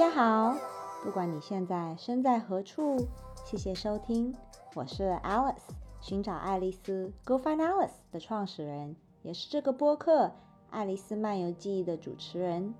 [0.00, 0.56] 大家好，
[1.04, 2.96] 不管你现在身在何处，
[3.44, 4.34] 谢谢收听，
[4.74, 5.56] 我是 Alice，
[6.00, 10.24] 寻找爱丽丝 Go Find Alice 的创始人，也是这个播客
[10.70, 12.74] 《爱丽丝漫游记忆》的主持人。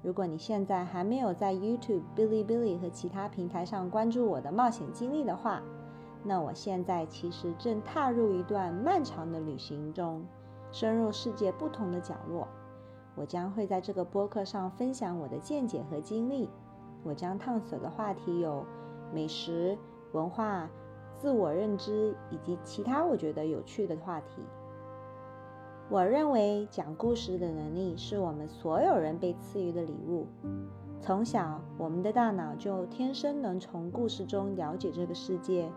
[0.00, 5.60] 如果你现在还没有在 YouTube、Bilibili 和其他平台上关注我的冒险经历的话，
[6.22, 10.24] 那我现在其实正踏入一段漫长的旅行中，
[10.72, 12.48] 深入世界不同的角落。
[13.16, 16.50] 我将会在这个播客上分享我的见解和经历。
[17.04, 18.64] 我将探索的话题有
[19.12, 19.78] 美食、
[20.12, 20.68] 文化、
[21.16, 24.42] 自我认知以及其他我觉得有趣的话题。
[25.90, 30.26] 我认为讲故事的能力是我们所有人被赐予的礼物。
[30.98, 35.70] 从小，我们的大脑就天生能从故事中了解这个世界。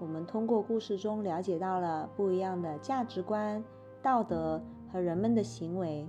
[0.00, 3.62] 我们通过故事中了解到了不一样的价值观、
[4.02, 4.60] 道德
[4.92, 6.04] 和人们的行为。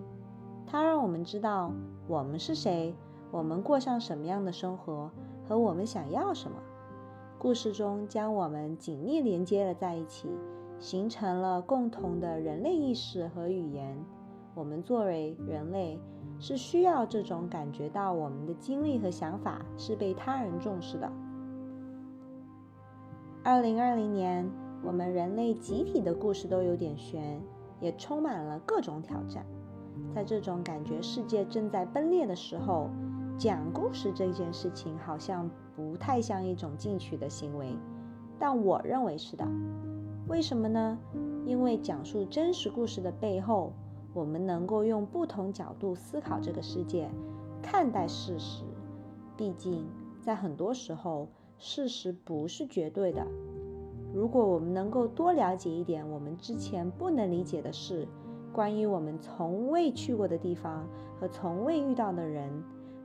[0.65, 1.71] 它让我们知道
[2.07, 2.95] 我们是谁，
[3.31, 5.11] 我们过上什么样的生活，
[5.47, 6.57] 和我们想要什么。
[7.37, 10.29] 故事中将我们紧密连接了在一起，
[10.79, 13.97] 形成了共同的人类意识和语言。
[14.55, 15.99] 我们作为人类，
[16.39, 21.11] 是需要这种感觉到我们的经历和想法是被他人重视的。
[23.43, 24.49] 二零二零年，
[24.83, 27.39] 我们人类集体的故事都有点悬，
[27.79, 29.45] 也充满了各种挑战。
[30.13, 32.89] 在这种感觉世界正在崩裂的时候，
[33.37, 37.77] 讲故事这件事情好像不太像一种进取的行为，
[38.39, 39.47] 但我认为是的。
[40.27, 40.97] 为什么呢？
[41.45, 43.73] 因为讲述真实故事的背后，
[44.11, 47.07] 我们能够用不同角度思考这个世界，
[47.61, 48.63] 看待事实。
[49.37, 49.85] 毕竟，
[50.19, 51.27] 在很多时候，
[51.59, 53.23] 事实不是绝对的。
[54.15, 58.07] 如果我们能够多了解一点我们之前不能理解的事，
[58.51, 60.87] 关于我们从未去过的地方
[61.19, 62.51] 和从未遇到的人，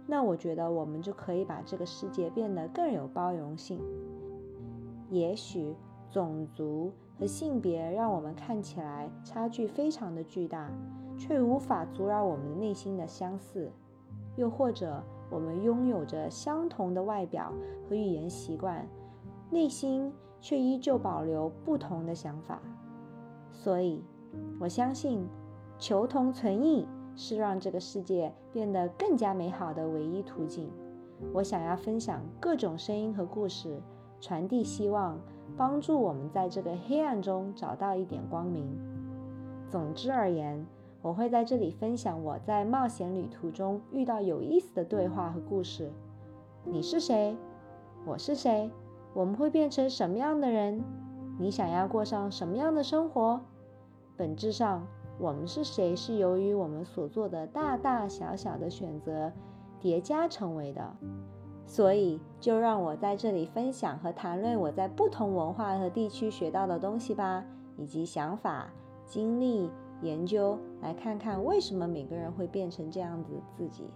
[0.06, 3.80] 那我觉得我们就可以把这个世界变得更有包容性。
[5.08, 5.74] 也许
[6.10, 10.70] 种族和性别让我们看起来差距非常的巨大，
[11.16, 13.70] 却无法阻扰我们内心的相似。
[14.36, 17.52] 又或者我们拥有着相同的外表
[17.88, 18.86] 和语言习惯，
[19.50, 22.60] 内心却依旧保留不同的想法。
[23.50, 24.02] 所以，
[24.58, 25.26] 我相信。
[25.78, 30.70] 求同存异是让这个世界变得更加美好的唯一途径。
[31.32, 33.80] 我想要分享各种声音和故事，
[34.20, 35.18] 传递希望，
[35.56, 38.66] 帮助我们在这个黑暗中找到一点光明。
[39.68, 40.66] 总之而言，
[41.00, 45.90] 我会在这里分享我在冒险旅途中遇到有意思的对话和故事。
[46.64, 47.36] 你是谁？
[48.04, 48.70] 我是谁？
[49.14, 50.82] 我们会变成什么样的人？
[51.38, 53.40] 你想要过上什么样的生活？
[54.16, 54.86] 本质上。
[55.18, 55.94] 我们是谁？
[55.94, 59.32] 是由于我们所做的大大小小的选择
[59.80, 60.96] 叠加成为的。
[61.64, 67.44] 所以，就让我在这里分享和谈论我在不同文化和地区学到的东西吧，
[67.76, 68.68] 以及想法、
[69.06, 69.70] 经历、
[70.02, 73.88] 研究，来看看为什么每个人会变成这样子自己。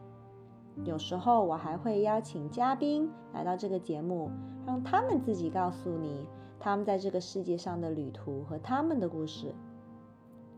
[0.85, 4.31] 有时候，我还会邀请嘉宾来到这个节目，
[4.65, 6.27] 让他们自己告诉你
[6.61, 9.53] 他们在这个世界上的旅途和他们的故事。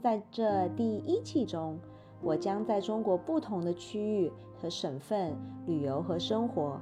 [0.00, 1.78] 在这第一期中，
[2.22, 5.36] 我将在中国不同的区域和省份
[5.66, 6.81] 旅游和生活。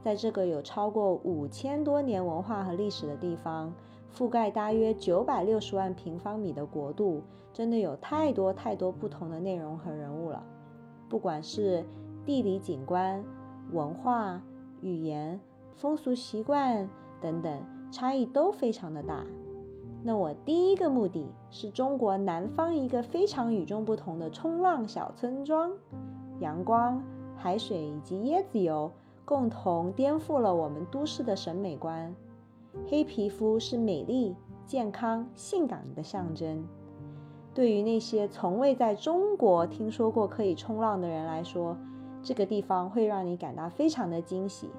[0.00, 3.72] 在这个有超过五千多年文化和历史的地方，
[4.14, 10.42] 覆盖大约九百六十万平方米的国度，真的有太多太多不同的内容和人物了。
[11.08, 11.84] 不管是
[12.24, 13.22] 地理景观、
[13.72, 14.40] 文化、
[14.80, 15.40] 语言、
[15.74, 16.88] 风俗习惯
[17.20, 19.24] 等等，差异都非常的大。
[20.02, 25.72] 那我第一个目的是中国南方一个非常与众不同的冲浪小村庄，
[26.38, 27.02] 阳光、
[27.36, 28.90] 海水以及椰子油
[29.24, 32.14] 共同颠覆了我们都市的审美观。
[32.86, 36.64] 黑皮肤是美丽、健康、性感的象征。
[37.52, 41.76] 对于那些从未在中国听说过可以冲浪的人来说，
[42.22, 44.70] 这个地方会让你感到非常的惊喜。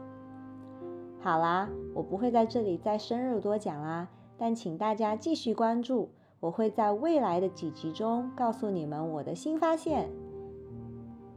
[1.19, 4.07] 好啦，我不会在这里再深入多讲啦。
[4.39, 6.09] 但请大家继续关注，
[6.39, 10.09] 我会在未来的几集中告诉你们我的新发现。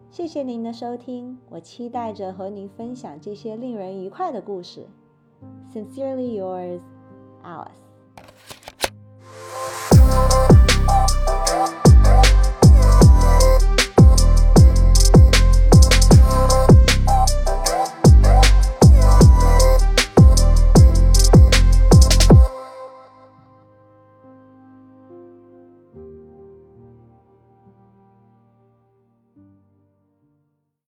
[0.08, 4.86] 谢谢您的收听，我期待着和您分享这些令人愉快的故事。
[5.72, 6.80] Sincerely yours,
[7.42, 7.82] Alice.